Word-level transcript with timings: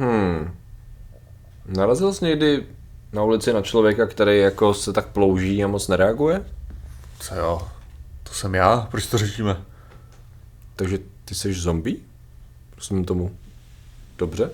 Hmm. 0.00 0.54
Narazil 1.66 2.12
jsi 2.12 2.24
někdy 2.24 2.66
na 3.12 3.22
ulici 3.22 3.52
na 3.52 3.62
člověka, 3.62 4.06
který 4.06 4.38
jako 4.38 4.74
se 4.74 4.92
tak 4.92 5.06
plouží 5.06 5.64
a 5.64 5.68
moc 5.68 5.88
nereaguje? 5.88 6.44
Co 7.18 7.34
jo? 7.34 7.68
To 8.22 8.34
jsem 8.34 8.54
já, 8.54 8.88
proč 8.90 9.06
to 9.06 9.18
řešíme? 9.18 9.56
Takže 10.76 10.98
ty 11.24 11.34
jsi 11.34 11.52
zombie? 11.52 11.96
Prosím 12.74 13.04
tomu. 13.04 13.36
Dobře? 14.18 14.50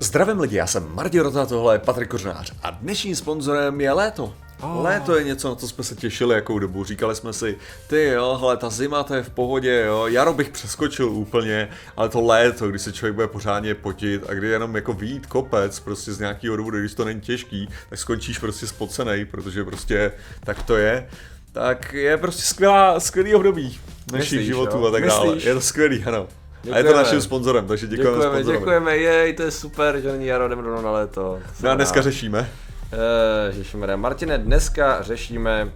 Zdravím 0.00 0.40
lidi, 0.40 0.56
já 0.56 0.66
jsem 0.66 0.94
Martin 0.94 1.20
Rota, 1.20 1.46
tohle 1.46 1.74
je 1.74 1.78
Patrik 1.78 2.08
Kořnář 2.08 2.52
a 2.62 2.70
dnešním 2.70 3.16
sponzorem 3.16 3.80
je 3.80 3.92
léto. 3.92 4.34
Oh. 4.60 4.82
Léto 4.84 5.16
je 5.16 5.24
něco, 5.24 5.48
na 5.48 5.54
co 5.54 5.68
jsme 5.68 5.84
se 5.84 5.94
těšili 5.94 6.34
jakou 6.34 6.58
dobu. 6.58 6.84
Říkali 6.84 7.14
jsme 7.14 7.32
si, 7.32 7.56
ty 7.86 8.04
jo, 8.04 8.38
hele, 8.40 8.56
ta 8.56 8.70
zima 8.70 9.02
to 9.02 9.14
je 9.14 9.22
v 9.22 9.30
pohodě, 9.30 9.84
jo, 9.86 10.06
jaro 10.06 10.34
bych 10.34 10.48
přeskočil 10.48 11.08
úplně, 11.08 11.68
ale 11.96 12.08
to 12.08 12.20
léto, 12.20 12.68
kdy 12.68 12.78
se 12.78 12.92
člověk 12.92 13.14
bude 13.14 13.26
pořádně 13.26 13.74
potit 13.74 14.22
a 14.28 14.34
kdy 14.34 14.48
jenom 14.48 14.76
jako 14.76 14.92
výjít 14.92 15.26
kopec 15.26 15.80
prostě 15.80 16.12
z 16.12 16.18
nějakého 16.18 16.56
důvodu, 16.56 16.78
když 16.78 16.94
to 16.94 17.04
není 17.04 17.20
těžký, 17.20 17.68
tak 17.90 17.98
skončíš 17.98 18.38
prostě 18.38 18.66
spocený, 18.66 19.24
protože 19.24 19.64
prostě 19.64 20.12
tak 20.44 20.62
to 20.62 20.76
je 20.76 21.08
tak 21.52 21.92
je 21.92 22.16
prostě 22.16 22.42
skvělá, 22.42 23.00
skvělý 23.00 23.34
období 23.34 23.80
našich 24.12 24.40
životů 24.40 24.86
a 24.86 24.90
tak 24.90 25.06
dále. 25.06 25.36
Je 25.40 25.54
to 25.54 25.60
skvělý, 25.60 26.04
ano. 26.04 26.26
Děkujeme. 26.62 26.76
A 26.76 26.78
je 26.78 26.92
to 26.92 26.96
naším 26.96 27.20
sponzorem, 27.20 27.66
takže 27.66 27.86
děkujeme 27.86 28.10
Děkujeme, 28.16 28.34
sponzorovi. 28.34 28.58
děkujeme, 28.58 28.96
jej, 28.96 29.34
to 29.34 29.42
je 29.42 29.50
super, 29.50 30.00
že 30.00 30.12
není 30.12 30.26
jaro, 30.26 30.48
jdeme 30.48 30.62
rovnou 30.62 30.82
na 30.82 30.90
léto. 30.90 31.38
No 31.62 31.70
a 31.70 31.74
dneska 31.74 32.02
řešíme. 32.02 32.50
Uh, 32.92 33.54
řešíme, 33.54 33.96
Martine, 33.96 34.38
dneska 34.38 35.02
řešíme 35.02 35.68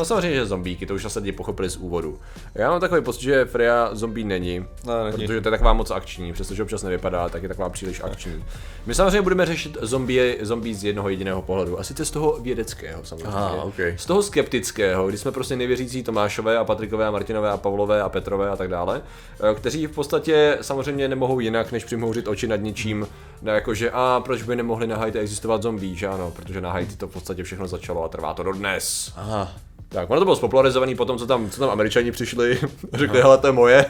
No 0.00 0.04
samozřejmě, 0.04 0.36
že 0.36 0.46
zombíky, 0.46 0.86
to 0.86 0.94
už 0.94 1.04
asi 1.04 1.18
lidi 1.18 1.32
pochopili 1.32 1.70
z 1.70 1.76
úvodu. 1.76 2.18
Já 2.54 2.70
mám 2.70 2.80
takový 2.80 3.02
pocit, 3.02 3.22
že 3.22 3.44
Freya 3.44 3.88
zombie 3.92 4.24
není, 4.26 4.64
No, 4.84 5.04
není. 5.04 5.12
protože 5.16 5.40
to 5.40 5.48
je 5.48 5.50
taková 5.50 5.72
moc 5.72 5.90
akční, 5.90 6.32
přestože 6.32 6.62
občas 6.62 6.82
nevypadá, 6.82 7.28
tak 7.28 7.42
je 7.42 7.48
taková 7.48 7.68
příliš 7.68 8.00
akční. 8.04 8.44
My 8.86 8.94
samozřejmě 8.94 9.22
budeme 9.22 9.46
řešit 9.46 9.76
zombie, 9.80 10.38
zombie 10.40 10.74
z 10.74 10.84
jednoho 10.84 11.08
jediného 11.08 11.42
pohledu, 11.42 11.80
a 11.80 11.82
sice 11.82 12.04
z 12.04 12.10
toho 12.10 12.38
vědeckého 12.40 13.04
samozřejmě. 13.04 13.28
Aha, 13.36 13.62
ok. 13.62 13.74
Z 13.96 14.06
toho 14.06 14.22
skeptického, 14.22 15.08
kdy 15.08 15.18
jsme 15.18 15.32
prostě 15.32 15.56
nevěřící 15.56 16.02
Tomášové 16.02 16.58
a 16.58 16.64
Patrikové 16.64 17.06
a 17.06 17.10
Martinové 17.10 17.50
a 17.50 17.56
Pavlové 17.56 18.02
a 18.02 18.08
Petrové 18.08 18.50
a 18.50 18.56
tak 18.56 18.68
dále, 18.68 19.02
eh, 19.50 19.54
kteří 19.54 19.86
v 19.86 19.90
podstatě 19.94 20.58
samozřejmě 20.60 21.08
nemohou 21.08 21.40
jinak, 21.40 21.72
než 21.72 21.84
přimhouřit 21.84 22.28
oči 22.28 22.46
nad 22.48 22.56
něčím, 22.56 23.06
ne, 23.42 23.52
jako 23.52 23.74
že 23.74 23.90
a 23.90 24.22
proč 24.24 24.42
by 24.42 24.56
nemohli 24.56 24.86
na 24.86 24.96
Haiti 24.96 25.18
existovat 25.18 25.62
zombie, 25.62 25.96
že 25.96 26.06
ano, 26.06 26.30
protože 26.36 26.60
na 26.60 26.72
Haiti 26.72 26.96
to 26.96 27.08
v 27.08 27.12
podstatě 27.12 27.42
všechno 27.42 27.66
začalo 27.68 28.04
a 28.04 28.08
trvá 28.08 28.34
to 28.34 28.42
dodnes. 28.42 29.12
Aha. 29.16 29.52
Tak, 29.92 30.10
ono 30.10 30.20
to 30.20 30.24
bylo 30.24 30.36
spopularizovaný 30.36 30.94
potom, 30.94 31.18
co 31.18 31.26
tam, 31.26 31.50
co 31.50 31.60
tam 31.60 31.70
američani 31.70 32.12
přišli, 32.12 32.58
řekli, 32.92 33.20
hele, 33.20 33.38
to 33.38 33.46
je 33.46 33.52
moje. 33.52 33.86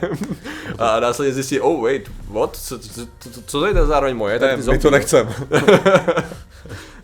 A 0.78 1.00
následně 1.00 1.34
zjistili, 1.34 1.60
oh 1.60 1.82
wait, 1.82 2.10
what? 2.30 2.56
Co, 2.56 2.78
co, 2.78 3.06
co, 3.18 3.42
co 3.46 3.60
to 3.60 3.66
je 3.66 3.74
zároveň 3.74 4.16
moje? 4.16 4.38
Tak 4.38 4.50
Ne, 4.50 4.62
ty 4.62 4.70
my 4.70 4.78
to 4.78 4.90
nechcem. 4.90 5.28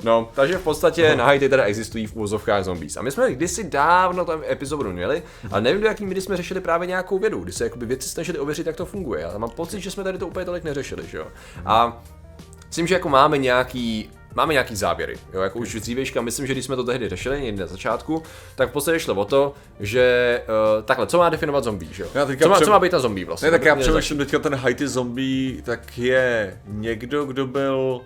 No, 0.05 0.29
takže 0.35 0.59
v 0.59 0.63
podstatě 0.63 1.17
na 1.17 1.25
Haiti 1.25 1.49
teda 1.49 1.65
existují 1.65 2.07
v 2.07 2.17
úvozovkách 2.17 2.65
zombies. 2.65 2.97
A 2.97 3.03
my 3.03 3.11
jsme 3.11 3.33
kdysi 3.33 3.65
dávno 3.65 4.25
tam 4.25 4.43
epizodu 4.51 4.93
měli, 4.93 5.23
ale 5.51 5.61
nevím, 5.61 5.81
do 5.81 5.87
jaký 5.87 6.07
míry 6.07 6.21
jsme 6.21 6.37
řešili 6.37 6.61
právě 6.61 6.87
nějakou 6.87 7.19
vědu, 7.19 7.41
kdy 7.41 7.53
se 7.53 7.65
jakoby 7.65 7.87
věci 7.87 8.09
snažili 8.09 8.39
ověřit, 8.39 8.67
jak 8.67 8.77
to 8.77 8.87
funguje. 8.87 9.21
Já 9.21 9.39
mám 9.39 9.51
pocit, 9.51 9.81
že 9.81 9.91
jsme 9.91 10.05
tady 10.05 10.19
to 10.19 10.27
úplně 10.27 10.45
tolik 10.45 10.65
neřešili, 10.65 11.07
že 11.07 11.19
jo. 11.19 11.27
A 11.65 12.03
myslím, 12.67 12.87
že 12.87 12.95
jako 12.95 13.09
máme 13.09 13.39
nějaký 13.39 14.11
Máme 14.37 14.53
nějaký 14.53 14.77
závěry, 14.77 15.17
jo, 15.33 15.41
jako 15.41 15.59
už 15.59 15.75
dřívějška, 15.75 16.21
myslím, 16.23 16.47
že 16.47 16.53
když 16.53 16.65
jsme 16.65 16.77
to 16.77 16.85
tehdy 16.85 17.09
řešili 17.09 17.43
někdy 17.43 17.61
na 17.61 17.67
začátku, 17.67 18.23
tak 18.55 18.69
v 18.69 18.73
podstatě 18.73 19.01
šlo 19.01 19.15
o 19.15 19.25
to, 19.25 19.55
že 19.81 20.43
uh, 20.79 20.85
takhle, 20.85 21.07
co 21.07 21.19
má 21.19 21.29
definovat 21.29 21.65
zombie, 21.65 21.95
že 21.95 22.03
jo? 22.03 22.09
Já 22.15 22.27
Co 22.27 22.49
má, 22.49 22.55
přem- 22.55 22.65
co 22.65 22.71
má 22.71 22.79
být 22.79 22.91
ta 22.91 22.99
zombie 22.99 23.27
vlastně? 23.27 23.47
Ne, 23.47 23.51
tak 23.59 23.65
já 23.65 23.77
přemýšlím 23.77 24.19
teďka 24.19 24.39
ten 24.39 24.55
Haiti 24.55 24.89
zombie, 24.89 25.63
tak 25.63 25.99
je 25.99 26.57
někdo, 26.67 27.25
kdo 27.25 27.47
byl 27.47 28.01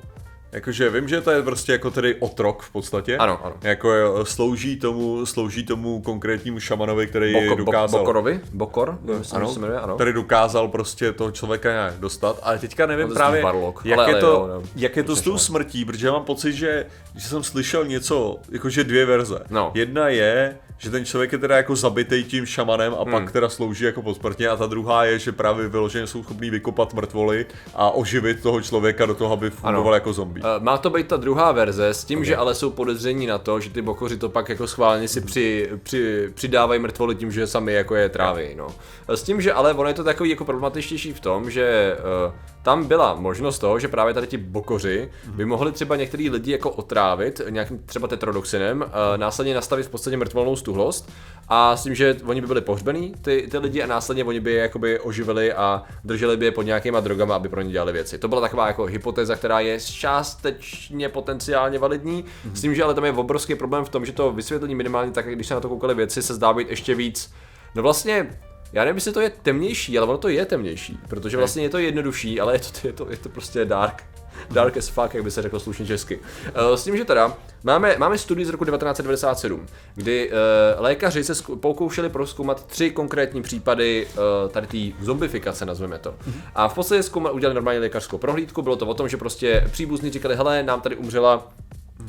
Jakože 0.53 0.91
vím, 0.91 1.09
že 1.09 1.21
to 1.21 1.31
je 1.31 1.43
prostě 1.43 1.73
jako 1.73 1.91
tedy 1.91 2.15
otrok 2.15 2.63
v 2.63 2.71
podstatě. 2.73 3.17
Ano, 3.17 3.41
ano. 3.45 3.55
Jako 3.63 3.93
je, 3.95 4.05
slouží 4.23 4.77
tomu, 4.77 5.27
slouží 5.27 5.67
tomu 5.67 6.03
konkrétnímu 6.03 6.61
šamanovi, 6.61 7.07
který 7.07 7.33
Boko, 7.33 7.55
dokázal. 7.55 7.89
bo, 7.91 7.99
Bokorovi? 7.99 8.41
Bokor? 8.53 8.99
Myslím, 9.19 9.37
ano, 9.41 9.53
se 9.53 9.61
jmenuje, 9.61 9.81
ano. 9.81 9.95
Který 9.95 10.13
dokázal 10.13 10.69
prostě 10.69 11.13
toho 11.13 11.31
člověka 11.31 11.73
nějak 11.73 11.95
dostat, 11.95 12.39
ale 12.43 12.59
teďka 12.59 12.87
nevím 12.87 13.09
No, 13.09 13.15
právě, 13.15 13.41
Steve 13.41 13.53
Barlock, 13.53 13.81
jak, 13.85 13.99
ale- 13.99 14.09
je 14.09 14.13
ale 14.15 14.21
to, 14.21 14.27
jo, 14.27 14.49
no. 14.55 14.63
jak 14.77 14.97
je 14.97 15.03
to 15.03 15.17
s 15.17 15.21
tou 15.21 15.39
smrtí, 15.39 15.85
protože 15.85 16.11
mám 16.11 16.25
pocit, 16.25 16.53
že, 16.53 16.87
že 17.17 17.29
jsem 17.29 17.43
slyšel 17.43 17.85
něco, 17.85 18.37
jakože 18.53 18.85
dvě 18.85 19.07
verze. 19.07 19.39
No. 19.51 19.71
Jedna 19.75 20.09
je, 20.09 20.57
že 20.83 20.91
ten 20.91 21.05
člověk 21.05 21.33
je 21.33 21.39
teda 21.39 21.57
jako 21.57 21.77
zabitej 21.77 22.25
tím 22.25 22.47
šamanem 22.47 22.95
a 22.95 23.03
Hmm. 23.03 23.13
pak 23.13 23.33
teda 23.33 23.49
slouží 23.49 23.85
jako 23.85 24.03
posmrtně 24.03 24.49
a 24.49 24.57
ta 24.57 24.67
druhá 24.67 25.05
je, 25.05 25.19
že 25.19 25.33
právě 25.33 25.69
vyloženě 25.69 26.07
jsou 26.07 26.23
schopní 26.23 26.51
vykopat 26.51 26.95
mrtvoly 26.95 27.47
a 27.75 27.91
oživit 27.91 28.43
toho 28.43 28.61
člověka 28.63 29.07
do 29.07 29.15
toho, 29.15 29.33
aby 29.33 29.51
fungoval 29.51 29.87
Ano. 29.87 29.95
jako 29.95 30.13
zombie. 30.13 30.45
Eh, 30.57 30.61
Má 30.65 30.79
to 30.79 30.91
být 30.91 31.07
ta 31.09 31.17
druhá 31.17 31.53
verze, 31.53 31.89
s 31.89 32.05
tím, 32.05 32.19
okay. 32.19 32.27
že 32.27 32.37
ale 32.37 32.55
jsou 32.55 32.71
podezření 32.71 33.27
na 33.27 33.39
to, 33.39 33.61
že 33.61 33.71
ty 33.71 33.83
bokoři 33.83 34.17
to 34.17 34.29
pak 34.29 34.49
jako 34.49 34.67
schválně 34.67 35.09
si 35.09 35.21
při, 35.21 35.71
při, 35.83 36.29
přidávají 36.35 36.81
mrtvoly 36.81 37.15
tím, 37.15 37.33
že 37.33 37.47
sami 37.47 37.73
jako 37.73 37.95
je 37.95 38.09
tráví, 38.09 38.49
no. 38.57 38.67
Eh, 39.09 39.17
S 39.17 39.23
tím, 39.23 39.41
že 39.41 39.53
ale 39.53 39.75
ono 39.75 39.89
je 39.89 39.95
to 39.95 40.05
takový 40.05 40.31
jako 40.31 40.45
problematičtější 40.45 41.13
v 41.13 41.21
tom, 41.21 41.51
že 41.51 41.97
uh, 42.27 42.33
tam 42.63 42.85
byla 42.85 43.15
možnost 43.15 43.59
toho, 43.59 43.79
že 43.79 43.89
právě 43.89 44.15
tady 44.15 44.27
ti 44.27 44.37
bokoři 44.37 45.11
by 45.27 45.45
mohli 45.45 45.73
třeba 45.73 45.97
některý 45.97 46.31
lidi 46.31 46.53
jako 46.53 46.71
otrávit 46.71 47.41
nějakým 47.49 47.79
třeba 47.79 48.09
tetrodoxinem, 48.09 48.81
uh, 48.81 48.87
následně 49.17 49.55
nastavit 49.55 49.87
v 49.87 49.91
podstatě 49.91 50.17
mrtvolnou 50.17 50.57
stuhlost 50.57 51.13
a 51.49 51.77
s 51.77 51.83
tím, 51.83 51.95
že 51.95 52.17
oni 52.25 52.41
by 52.41 52.47
byli 52.47 52.61
pohřbený, 52.61 53.15
ty, 53.23 53.49
ty 53.51 53.59
lidi, 53.59 53.83
a 53.83 53.87
následně 53.87 54.25
oni 54.25 54.41
by 54.41 54.53
je 54.53 54.61
jakoby 54.61 55.01
oživili 55.01 55.53
a 55.53 55.83
drželi 56.05 56.37
by 56.37 56.45
je 56.45 56.53
pod 56.53 56.63
nějakýma 56.63 57.01
drogama, 57.01 57.37
aby 57.37 57.49
pro 57.49 57.61
ně 57.61 57.73
dělali 57.73 57.93
věci. 57.93 58.19
To 58.19 58.29
byla 58.29 58.41
taková 58.41 58.67
jako 58.67 58.85
hypotéza, 58.85 59.37
která 59.37 59.61
je 59.61 59.81
částečně 59.81 61.09
potenciálně 61.09 61.79
validní, 61.79 62.25
mm-hmm. 62.25 62.55
s 62.55 62.61
tím, 62.61 62.75
že 62.75 62.85
ale 62.85 62.95
tam 62.95 63.05
je 63.05 63.13
obrovský 63.13 63.55
problém 63.55 63.85
v 63.85 63.89
tom, 63.89 64.05
že 64.05 64.13
to 64.13 64.33
vysvětlení 64.33 64.75
minimálně 64.75 65.13
tak, 65.13 65.35
když 65.35 65.47
se 65.47 65.55
na 65.55 65.61
to 65.61 65.69
koukali 65.69 65.95
věci, 65.95 66.23
se 66.23 66.35
zdá 66.35 66.53
být 66.53 66.71
ještě 66.71 66.95
víc. 66.95 67.33
No 67.75 67.83
vlastně, 67.83 68.39
já 68.73 68.85
nevím, 68.85 68.97
jestli 68.97 69.13
to 69.13 69.21
je 69.21 69.31
temnější, 69.31 69.99
ale 69.99 70.07
ono 70.07 70.19
to 70.19 70.29
je 70.29 70.47
temnější, 70.47 70.99
protože 71.09 71.37
vlastně 71.37 71.63
je 71.63 71.69
to 71.69 71.79
jednodušší, 71.79 72.41
ale 72.41 72.55
je 72.55 72.59
to, 72.59 72.87
je 72.87 72.93
to, 72.93 73.11
je 73.11 73.17
to 73.17 73.29
prostě 73.29 73.65
dark. 73.65 74.05
Dark 74.51 74.77
as 74.77 74.89
fuck, 74.89 75.15
jak 75.15 75.25
by 75.25 75.31
se 75.31 75.43
řeklo 75.43 75.61
slušně 75.61 75.87
česky. 75.87 76.21
Eh, 76.47 76.77
S 76.77 76.85
tím, 76.85 76.97
že 76.97 77.05
teda 77.05 77.37
máme, 77.63 77.97
máme 77.99 78.19
studii 78.19 78.47
z 78.47 78.49
roku 78.49 78.65
1997, 78.65 79.67
kdy 79.95 80.31
uh, 80.31 80.37
lékaři 80.79 81.25
se 81.25 81.35
pokoušeli 81.61 82.09
proskoumat 82.09 82.67
tři 82.67 82.91
konkrétní 82.91 83.43
případy 83.43 84.07
uh, 84.07 84.51
tady 84.51 84.67
té 84.67 85.05
zombifikace, 85.05 85.67
nazveme 85.67 85.99
to. 85.99 86.15
A 86.55 86.69
v 86.69 86.75
podstatě 86.75 87.03
zkouma, 87.03 87.31
udělali 87.31 87.55
normální 87.55 87.81
lékařskou 87.81 88.19
prohlídku, 88.19 88.63
bylo 88.63 88.77
to 88.77 88.87
o 88.87 88.95
tom, 88.95 89.09
že 89.09 89.17
prostě 89.17 89.69
příbuzní 89.73 90.11
říkali, 90.11 90.37
hele, 90.37 90.63
nám 90.63 90.81
tady 90.81 90.97
umřela 90.97 91.49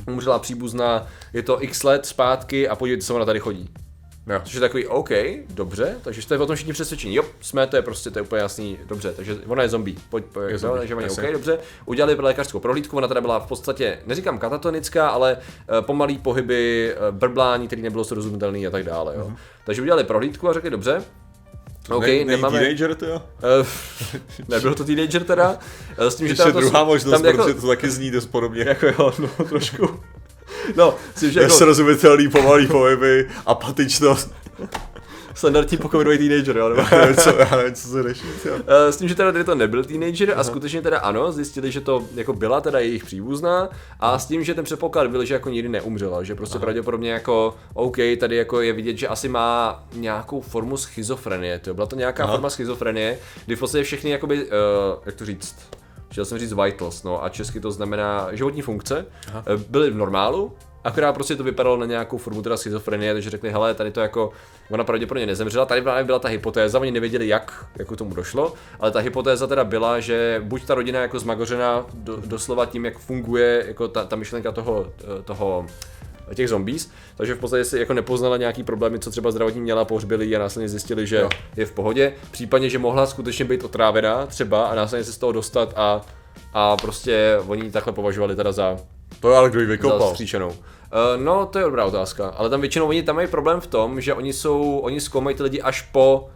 umřela 0.08 0.40
příbuzná, 0.40 1.08
je 1.34 1.44
to 1.44 1.64
x 1.64 1.84
let 1.84 2.06
zpátky 2.06 2.70
a 2.70 2.76
podívejte 2.76 3.06
se, 3.06 3.14
ona 3.14 3.26
tady 3.26 3.40
chodí. 3.40 3.70
Jo. 4.28 4.42
Což 4.44 4.54
je 4.54 4.60
takový, 4.60 4.88
OK, 4.88 5.10
dobře, 5.50 5.96
takže 6.02 6.22
jste 6.22 6.38
o 6.38 6.46
tom 6.46 6.56
všichni 6.56 6.74
přesvědčení. 6.74 7.16
Jo, 7.16 7.24
jsme, 7.42 7.68
to 7.68 7.76
je 7.76 7.82
prostě, 7.82 8.10
to 8.12 8.20
je 8.20 8.24
úplně 8.24 8.42
jasný, 8.42 8.78
dobře, 8.88 9.14
takže 9.16 9.36
ona 9.48 9.64
je 9.64 9.70
zombie, 9.70 9.98
pojď, 10.10 10.26
pojď 10.26 10.46
Je 10.48 10.52
jo, 10.54 10.58
zombie, 10.58 10.80
takže 10.80 10.96
oni, 10.96 11.10
OK, 11.10 11.32
dobře. 11.34 11.60
Udělali 11.86 12.16
lékařskou 12.16 12.60
prohlídku, 12.60 12.98
ona 12.98 13.08
teda 13.08 13.22
byla 13.22 13.40
v 13.40 13.48
podstatě, 13.48 14.00
neříkám 14.06 14.40
katatonická, 14.40 15.10
ale 15.10 15.38
uh, 15.38 15.86
pomalý 15.86 16.18
pohyby, 16.18 16.94
uh, 17.10 17.16
brblání, 17.18 17.68
který 17.68 17.82
nebylo 17.82 18.04
srozumitelný 18.04 18.68
a 18.68 18.70
tak 18.70 18.84
dále, 18.84 19.16
jo. 19.18 19.32
Takže 19.66 19.82
udělali 19.82 20.04
prohlídku 20.04 20.50
a 20.50 20.54
řekli, 20.54 20.70
dobře, 20.70 21.04
OK, 21.90 22.04
Mhm. 22.08 22.18
ne, 22.18 22.26
nemáme... 22.26 22.60
teenager, 22.60 22.96
to 22.96 23.06
jo? 23.06 23.22
Uh, 23.62 23.68
nebyl 24.48 24.76
to 24.76 24.84
teenager 24.84 25.24
teda, 25.24 25.58
eh, 25.98 26.12
s 26.12 26.16
tím, 26.16 26.28
že 26.28 26.32
Ještě 26.32 26.44
teda 26.44 26.54
to, 26.54 26.60
druhá 26.60 26.84
možnost, 26.84 27.12
tam 27.22 27.26
jako, 27.26 27.44
protože 27.44 27.54
to 27.62 27.68
taky 27.68 27.90
zní 27.90 28.12
dost 28.12 28.26
podobně. 28.26 28.64
jako 28.68 28.86
jo, 28.88 29.14
no, 29.20 29.46
trošku. 29.46 30.00
No, 30.76 30.96
že 31.20 31.28
jako 31.28 31.42
Nesrozumitelný 31.42 32.30
pomalý 32.30 32.68
pohyby, 32.68 33.30
apatičnost. 33.46 34.32
standardní 35.34 35.78
pokominový 35.78 36.18
teenager, 36.18 36.58
jo, 36.58 36.70
nebo? 36.70 36.82
Já 36.92 36.98
nevím, 37.02 37.16
co, 37.16 37.30
já 37.30 37.56
nevím, 37.58 37.74
co 37.74 37.88
se 37.88 38.04
řeší. 38.04 38.24
Eh, 38.68 38.92
S 38.92 38.98
tím, 38.98 39.08
že 39.08 39.16
teda 39.16 39.32
tady 39.32 39.44
to 39.44 39.56
nebyl 39.56 39.84
teenager 39.84 40.34
a 40.36 40.44
skutečně 40.44 40.82
teda 40.82 41.00
ano, 41.00 41.32
zjistili, 41.32 41.72
že 41.72 41.82
to 41.82 42.04
jako 42.16 42.34
byla 42.34 42.62
teda 42.62 42.80
jejich 42.80 43.04
příbuzná 43.06 43.70
a 44.00 44.20
s 44.20 44.26
tím, 44.26 44.44
že 44.44 44.54
ten 44.54 44.64
předpoklad 44.66 45.08
byl, 45.08 45.26
že 45.26 45.34
jako 45.34 45.50
nikdy 45.50 45.70
neumřela, 45.70 46.24
že 46.24 46.36
prostě 46.36 46.60
pravděpodobně 46.60 47.12
jako 47.12 47.56
OK, 47.74 47.98
tady 48.20 48.36
jako 48.36 48.62
je 48.62 48.74
vidět, 48.74 48.98
že 48.98 49.08
asi 49.08 49.30
má 49.30 49.84
nějakou 49.94 50.42
formu 50.42 50.78
schizofrenie, 50.78 51.60
to 51.60 51.74
byla 51.74 51.88
to 51.88 51.96
nějaká 51.96 52.24
Aha. 52.24 52.34
forma 52.34 52.50
schizofrenie, 52.50 53.18
kdy 53.46 53.56
v 53.56 53.60
podstatě 53.60 53.84
všechny 53.84 54.10
jakoby, 54.10 54.44
uh, 54.46 54.50
jak 55.06 55.16
to 55.16 55.26
říct, 55.26 55.56
chtěl 56.12 56.26
jsem 56.26 56.40
říct 56.40 56.54
vitals, 56.54 57.04
no 57.04 57.24
a 57.24 57.30
česky 57.30 57.60
to 57.60 57.72
znamená 57.72 58.28
životní 58.32 58.62
funkce, 58.62 59.06
Aha. 59.28 59.44
eh, 59.48 59.58
byly 59.70 59.90
v 59.90 59.96
normálu, 59.96 60.54
Akorát 60.84 61.14
prostě 61.14 61.36
to 61.36 61.44
vypadalo 61.44 61.78
na 61.78 61.86
nějakou 61.86 62.18
formu 62.18 62.42
teda 62.42 62.58
schizofrenie, 62.58 63.14
takže 63.14 63.30
řekli, 63.30 63.52
hele, 63.52 63.74
tady 63.74 63.92
to 63.92 64.00
jako, 64.00 64.32
ona 64.70 64.84
pravděpodobně 64.84 65.26
nezemřela, 65.26 65.66
tady 65.66 65.82
právě 65.82 66.04
byla 66.04 66.20
ta 66.20 66.28
hypotéza, 66.28 66.80
oni 66.80 66.92
nevěděli 66.92 67.28
jak, 67.28 67.66
jako 67.80 67.96
tomu 67.96 68.16
došlo, 68.16 68.54
ale 68.80 68.92
ta 68.92 69.00
hypotéza 69.00 69.48
teda 69.48 69.64
byla, 69.64 70.00
že 70.00 70.42
buď 70.44 70.66
ta 70.66 70.76
rodina 70.76 71.00
jako 71.02 71.20
zmagořena 71.20 71.86
do, 71.94 72.18
doslova 72.18 72.66
tím, 72.66 72.86
jak 72.86 72.98
funguje 72.98 73.64
jako 73.68 73.88
ta, 73.88 74.06
ta 74.06 74.16
myšlenka 74.16 74.52
toho, 74.52 74.88
eh, 75.00 75.22
toho 75.24 75.66
těch 76.36 76.50
zombies, 76.50 76.92
takže 77.16 77.36
v 77.36 77.40
podstatě 77.40 77.66
si 77.66 77.80
jako 77.80 77.94
nepoznala 77.94 78.38
nějaký 78.38 78.64
problémy, 78.64 79.00
co 79.00 79.12
třeba 79.12 79.32
zdravotní 79.32 79.62
měla, 79.62 79.86
pohřbili 79.86 80.26
ji 80.26 80.36
a 80.36 80.40
následně 80.40 80.70
zjistili, 80.70 81.08
že 81.08 81.18
Jo. 81.18 81.30
je 81.58 81.66
v 81.66 81.72
pohodě. 81.72 82.14
Případně, 82.32 82.70
že 82.70 82.80
mohla 82.80 83.06
skutečně 83.06 83.46
být 83.46 83.64
otrávená 83.64 84.26
třeba 84.26 84.68
a 84.68 84.76
následně 84.76 85.04
se 85.04 85.14
z 85.14 85.18
toho 85.18 85.32
dostat 85.32 85.74
a, 85.76 86.02
a 86.54 86.78
prostě 86.78 87.40
oni 87.48 87.64
ji 87.64 87.72
takhle 87.72 87.94
považovali 87.94 88.36
teda 88.36 88.52
za 88.52 88.78
To 89.20 89.32
je 89.32 89.38
ale 89.38 89.50
kdo 89.50 89.60
ji 89.60 89.66
vykopal. 89.66 90.00
Uh, 90.50 91.24
no, 91.24 91.46
to 91.46 91.60
je 91.60 91.66
dobrá 91.66 91.86
otázka, 91.86 92.28
ale 92.28 92.50
tam 92.50 92.62
většinou 92.62 92.88
oni 92.88 93.04
tam 93.04 93.16
mají 93.16 93.28
problém 93.28 93.62
v 93.62 93.68
tom, 93.68 94.02
že 94.02 94.14
oni 94.14 94.34
jsou, 94.34 94.78
oni 94.78 95.02
zkoumají 95.02 95.36
ty 95.36 95.44
lidi 95.44 95.62
až 95.62 95.82
po 95.82 96.30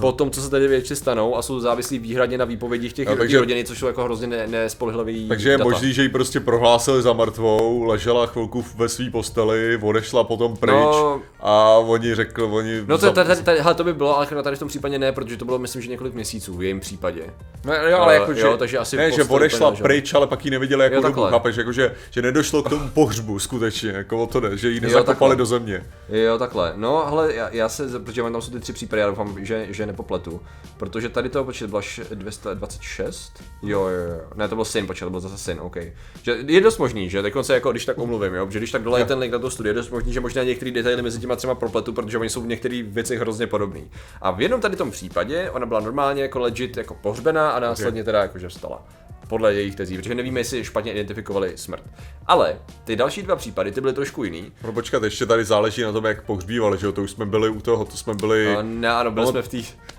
po 0.00 0.12
tom, 0.12 0.30
co 0.30 0.42
se 0.42 0.50
tady 0.50 0.68
věci 0.68 0.96
stanou 0.96 1.36
a 1.36 1.42
jsou 1.42 1.60
závislí 1.60 1.98
výhradně 1.98 2.38
na 2.38 2.44
výpovědích 2.44 2.92
těch 2.92 3.08
No, 3.08 3.16
takže- 3.16 3.38
rodiny, 3.38 3.64
což 3.64 3.78
jsou 3.78 3.86
jako 3.86 4.04
hrozně 4.04 4.26
ne, 4.26 4.46
nespolehlivý 4.46 5.28
Takže 5.28 5.50
je 5.50 5.58
data. 5.58 5.70
možný, 5.70 5.92
že 5.92 6.02
ji 6.02 6.08
prostě 6.08 6.40
prohlásili 6.40 7.02
za 7.02 7.12
mrtvou, 7.12 7.82
ležela 7.84 8.26
chvilku 8.26 8.64
ve 8.76 8.88
své 8.88 9.10
posteli, 9.10 9.78
odešla 9.82 10.24
potom 10.24 10.56
pryč 10.56 10.72
No. 10.74 11.20
a 11.40 11.68
oni 11.78 12.14
řekl, 12.14 12.44
oni... 12.52 12.82
No 12.86 12.98
to, 12.98 13.12
tady, 13.12 13.28
tady, 13.28 13.42
tady, 13.42 13.60
hele, 13.60 13.74
to 13.74 13.84
by 13.84 13.94
bylo, 13.94 14.16
ale 14.16 14.26
tady 14.42 14.56
v 14.56 14.58
tom 14.58 14.68
případě 14.68 14.98
ne, 14.98 15.12
protože 15.12 15.36
to 15.36 15.44
bylo 15.44 15.58
myslím, 15.58 15.82
že 15.82 15.88
několik 15.90 16.14
měsíců 16.14 16.56
v 16.56 16.62
jejím 16.62 16.80
případě. 16.80 17.22
No, 17.64 17.74
jo, 17.74 17.98
ale 17.98 18.16
Eh, 18.16 18.20
jako, 18.20 18.34
že, 18.34 18.40
jo, 18.40 18.56
takže 18.56 18.78
asi 18.78 18.96
ne, 18.96 19.12
že 19.12 19.24
odešla 19.24 19.68
úplně, 19.68 19.76
že? 19.78 19.82
pryč, 19.82 20.14
ale 20.14 20.26
pak 20.26 20.44
ji 20.44 20.50
neviděli 20.50 20.82
jako 20.84 20.94
Jo, 20.96 21.02
dobu, 21.02 21.22
chápeš, 21.22 21.56
jako, 21.56 21.72
že, 21.72 21.94
že 22.10 22.22
nedošlo 22.22 22.62
k 22.62 22.68
tomu 22.70 22.88
pohřbu 22.88 23.38
skutečně, 23.38 23.90
jako 23.90 24.22
o 24.22 24.26
to 24.26 24.40
jde, 24.40 24.56
že 24.56 24.70
ji 24.70 24.80
nezakopali 24.80 25.36
do 25.36 25.46
země. 25.46 25.82
Jo, 26.08 26.38
takhle. 26.38 26.72
No, 26.76 27.06
ale 27.06 27.34
já, 27.34 27.48
já 27.52 27.68
se, 27.68 27.98
protože 27.98 28.22
mám 28.22 28.32
tam 28.32 28.42
jsou 28.42 28.50
ty 28.52 28.60
tři 28.60 28.72
případy, 28.72 29.00
já 29.02 29.08
doufám, 29.08 29.36
že, 29.44 29.66
že 29.76 29.86
nepopletu. 29.86 30.40
Protože 30.76 31.08
tady 31.08 31.28
to 31.28 31.44
počet 31.44 31.70
byla 31.70 31.80
š- 31.82 32.00
226? 32.14 33.42
Jo, 33.62 33.86
jo, 33.86 34.02
jo. 34.12 34.20
Ne, 34.34 34.48
to 34.48 34.54
byl 34.54 34.64
syn, 34.64 34.86
počet, 34.86 35.04
to 35.04 35.10
byl 35.10 35.20
zase 35.20 35.38
syn, 35.38 35.58
OK. 35.60 35.76
Že 36.22 36.36
je 36.46 36.60
dost 36.60 36.78
možný, 36.78 37.10
že 37.10 37.22
dokonce 37.22 37.54
jako 37.54 37.70
když 37.70 37.84
tak 37.84 37.98
omluvím, 37.98 38.34
jo, 38.34 38.50
že 38.50 38.58
když 38.58 38.70
tak 38.70 38.82
dolají 38.82 39.04
ten 39.04 39.18
link 39.18 39.32
na 39.32 39.38
to 39.38 39.50
studio, 39.50 39.70
je 39.70 39.74
dost 39.74 39.90
možný, 39.90 40.12
že 40.12 40.20
možná 40.20 40.42
některé 40.42 40.70
detaily 40.70 41.02
mezi 41.02 41.20
těma 41.20 41.36
třema 41.36 41.54
propletu, 41.54 41.92
protože 41.92 42.18
oni 42.18 42.30
jsou 42.30 42.40
v 42.42 42.46
některých 42.46 42.84
věcech 42.84 43.18
hrozně 43.20 43.46
podobný. 43.46 43.90
A 44.22 44.30
v 44.30 44.40
jednom 44.40 44.60
tady 44.60 44.76
tom 44.76 44.90
případě 44.90 45.50
ona 45.50 45.66
byla 45.66 45.80
normálně 45.80 46.22
jako 46.22 46.38
legit 46.38 46.76
jako 46.76 46.94
pohřbená 46.94 47.50
a 47.50 47.60
následně 47.60 48.04
teda 48.04 48.22
jakože 48.22 48.48
vstala. 48.48 48.84
Podle 49.28 49.54
jejich 49.54 49.74
tezí, 49.74 49.96
protože 49.96 50.14
nevíme, 50.14 50.40
jestli 50.40 50.64
špatně 50.64 50.92
identifikovali 50.92 51.52
smrt. 51.56 51.82
Ale 52.26 52.58
ty 52.84 52.96
další 52.96 53.22
dva 53.22 53.36
případy, 53.36 53.72
ty 53.72 53.80
byly 53.80 53.92
trošku 53.92 54.24
jiný. 54.24 54.52
No 54.64 54.72
počkat, 54.72 55.02
ještě 55.02 55.26
tady 55.26 55.44
záleží 55.44 55.82
na 55.82 55.92
tom, 55.92 56.04
jak 56.04 56.24
pohřbívali, 56.24 56.78
že 56.78 56.86
jo, 56.86 56.92
to 56.92 57.02
už 57.02 57.10
jsme 57.10 57.26
byli 57.26 57.48
u 57.48 57.60
toho, 57.60 57.84
to 57.84 57.96
jsme 57.96 58.14
byli... 58.14 58.54
No, 58.54 58.62
ne, 58.62 58.88
ano, 58.90 59.10
byli 59.10 59.26
No, 59.26 59.32
jsme 59.32 59.42
v 59.42 59.48
té 59.48 59.56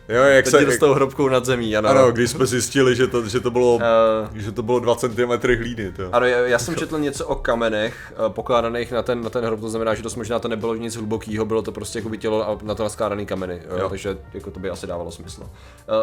jo, 0.10 0.22
jak 0.24 0.46
Teď 0.46 0.54
se... 0.68 0.72
s 0.72 0.78
tou 0.80 0.94
hrobkou 0.94 1.30
nad 1.30 1.46
zemí, 1.46 1.78
ano. 1.78 1.90
Ano, 1.90 2.12
když 2.12 2.30
jsme 2.32 2.46
zjistili, 2.46 2.96
že 2.96 3.08
to, 3.08 3.28
že 3.28 3.40
to 3.40 3.52
bylo, 3.52 3.80
Eh, 3.82 4.40
že 4.42 4.52
to 4.52 4.64
bylo 4.64 4.80
2 4.80 4.96
cm 4.96 5.32
hlíny, 5.58 5.92
to. 5.92 6.16
ano, 6.16 6.26
já, 6.26 6.38
já 6.40 6.60
jsem 6.60 6.76
četl 6.76 7.00
něco 7.00 7.28
o 7.28 7.36
kamenech 7.36 8.14
eh, 8.14 8.30
pokládaných 8.30 8.92
na 8.92 9.04
ten, 9.04 9.22
na 9.24 9.30
ten 9.30 9.46
hrob, 9.46 9.60
to 9.60 9.70
znamená, 9.70 9.96
že 9.96 10.04
to 10.04 10.10
možná 10.16 10.40
to 10.40 10.48
nebylo 10.48 10.76
nic 10.76 10.96
hlubokého, 10.96 11.46
bylo 11.46 11.62
to 11.62 11.72
prostě 11.72 12.00
jako 12.00 12.16
tělo 12.16 12.50
a 12.50 12.58
na 12.64 12.76
to 12.76 12.84
naskládaný 12.84 13.26
kameny, 13.26 13.62
jo, 13.70 13.78
Jo. 13.78 13.90
takže 13.90 14.18
jako 14.34 14.52
to 14.52 14.60
by 14.60 14.70
asi 14.70 14.88
dávalo 14.88 15.12
smysl. 15.12 15.44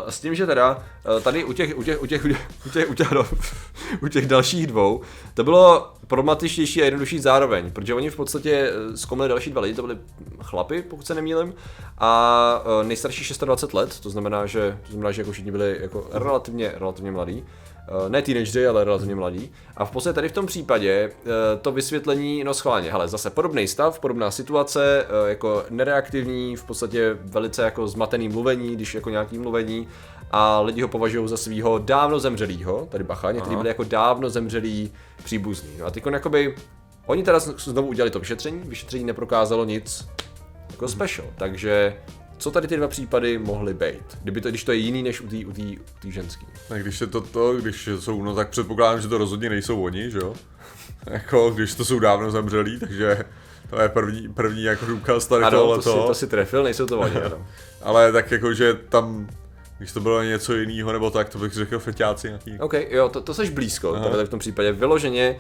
Eh, 0.07 0.13
S 0.13 0.21
tím, 0.21 0.35
že 0.35 0.47
teda 0.47 0.83
tady 1.23 1.45
u 1.45 1.53
těch, 1.53 1.79
u 1.79 1.83
těch, 1.83 2.03
u 2.03 2.07
těch, 2.07 2.25
u 2.25 2.29
těch, 2.29 2.39
u 2.67 2.71
těch, 2.71 2.91
u 2.91 2.95
těch, 2.95 3.13
u 4.03 4.09
těch 4.09 4.27
dalších 4.27 4.67
dvou, 4.67 5.01
to 5.35 5.45
bylo 5.45 5.93
problematičtější 6.07 6.83
a 6.83 6.85
jednodušší 6.85 7.19
zároveň, 7.19 7.71
protože 7.71 7.95
oni 7.95 8.11
v 8.11 8.17
podstatě 8.17 8.71
eh, 8.71 8.97
zkoumali 8.97 9.29
další 9.29 9.51
dva 9.51 9.61
lidi, 9.61 9.75
to 9.75 9.83
byli 9.83 9.99
chlapy, 10.43 10.83
pokud 10.83 11.07
se 11.07 11.15
nemýlim, 11.15 11.55
a 11.99 12.63
eh, 12.81 12.85
nejstarší 12.85 13.35
26 13.45 13.75
let, 13.75 14.01
to 14.01 14.11
znamená, 14.11 14.47
že, 14.47 14.79
to 14.87 14.93
znamená, 14.93 15.13
že 15.13 15.21
jako 15.21 15.33
všichni 15.33 15.51
byli 15.51 15.79
jako 15.81 16.09
relativně, 16.13 16.73
relativně 16.77 17.11
mladí. 17.11 17.45
Eh, 17.89 18.09
ne 18.09 18.23
teenageři, 18.23 18.67
ale 18.67 18.85
relativně 18.85 19.15
mladí. 19.15 19.53
A 19.77 19.85
v 19.85 19.91
podstatě 19.91 20.15
tady 20.15 20.29
v 20.29 20.33
tom 20.33 20.47
případě 20.47 21.11
eh, 21.11 21.31
to 21.61 21.73
vysvětlení, 21.73 22.45
no 22.45 22.55
schválně, 22.55 22.91
hele, 22.91 23.09
zase 23.09 23.31
podobný 23.31 23.69
stav, 23.69 24.01
podobná 24.01 24.31
situace, 24.31 25.07
eh, 25.07 25.29
jako 25.29 25.65
nereaktivní, 25.71 26.57
v 26.57 26.65
podstatě 26.65 27.17
velice 27.25 27.63
jako 27.63 27.89
zmatený 27.89 28.29
mluvení, 28.29 28.77
když 28.77 28.95
jako 28.95 29.11
nějaký 29.11 29.39
mluvení 29.39 29.89
a 30.31 30.61
lidi 30.61 30.83
ho 30.83 30.89
považují 30.89 31.29
za 31.29 31.37
svého 31.37 31.79
dávno 31.79 32.21
zemřelýho, 32.21 32.89
tady 32.91 33.05
bacha, 33.05 33.33
někteří 33.33 33.57
byli 33.57 33.69
jako 33.69 33.85
dávno 33.85 34.31
zemřelý 34.31 34.93
příbuzný. 35.25 35.71
No 35.79 35.87
a 35.87 35.91
teď 35.91 36.07
jakoby, 36.07 36.55
oni 37.07 37.23
teda 37.23 37.39
znovu 37.39 37.89
udělali 37.89 38.11
to 38.11 38.19
vyšetření, 38.19 38.63
vyšetření 38.65 39.05
neprokázalo 39.05 39.65
nic 39.65 40.09
jako 40.71 40.89
special, 40.89 41.27
takže 41.37 41.97
co 42.39 42.51
tady 42.51 42.69
ty 42.69 42.77
dva 42.77 42.89
případy 42.89 43.39
mohly 43.39 43.75
být, 43.75 44.19
kdyby 44.23 44.41
to, 44.41 44.49
když 44.49 44.65
to 44.65 44.73
je 44.73 44.79
jiný 44.79 45.03
než 45.03 45.21
u 45.21 45.29
té 45.29 45.37
u 45.47 45.53
tý, 45.53 45.79
u 45.79 45.83
tý 46.01 46.13
ženský. 46.13 46.47
A 46.71 46.75
když 46.75 47.01
je 47.01 47.07
to 47.07 47.21
to, 47.21 47.55
když 47.55 47.89
jsou, 47.99 48.23
no 48.23 48.35
tak 48.35 48.49
předpokládám, 48.49 49.01
že 49.01 49.09
to 49.09 49.19
rozhodně 49.19 49.51
nejsou 49.51 49.83
oni, 49.83 50.11
že 50.11 50.19
jo? 50.19 50.35
jako, 51.07 51.51
když 51.51 51.75
to 51.75 51.85
jsou 51.85 51.99
dávno 51.99 52.31
zemřelí, 52.31 52.79
takže 52.81 53.25
to 53.71 53.81
je 53.81 53.89
první, 53.89 54.29
první 54.29 54.63
jako 54.63 54.87
důkaz 54.87 55.27
tady 55.27 55.45
Ano, 55.45 55.59
tohle 55.59 55.77
to 55.77 55.83
si, 55.83 56.07
to 56.07 56.15
si 56.15 56.27
trefil, 56.27 56.63
nejsou 56.63 56.87
to 56.87 57.01
oni, 57.01 57.17
ano. 57.25 57.47
Ale 57.83 58.13
tak 58.13 58.31
jako, 58.31 58.55
že 58.55 58.75
tam, 58.75 59.29
když 59.79 59.93
to 59.93 60.01
bylo 60.01 60.23
něco 60.23 60.55
jiného 60.55 60.93
nebo 60.93 61.11
tak, 61.11 61.29
to 61.29 61.39
bych 61.39 61.53
řekl 61.53 61.79
feťáci 61.79 62.27
nějaký. 62.27 62.57
OK, 62.61 62.75
jo, 62.91 63.09
to, 63.09 63.21
to 63.21 63.35
seš 63.35 63.51
blízko, 63.51 63.95
Aha. 63.95 64.09
tady 64.09 64.25
v 64.25 64.29
tom 64.29 64.39
případě. 64.39 64.73
Vyloženě, 64.73 65.37